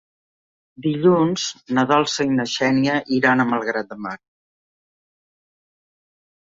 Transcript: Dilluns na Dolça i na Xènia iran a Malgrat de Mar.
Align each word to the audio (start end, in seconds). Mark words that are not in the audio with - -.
Dilluns 0.85 1.43
na 1.79 1.83
Dolça 1.93 2.27
i 2.31 2.39
na 2.39 2.47
Xènia 2.55 2.97
iran 3.19 3.45
a 3.45 3.49
Malgrat 3.53 3.93
de 3.95 4.03
Mar. 4.09 4.19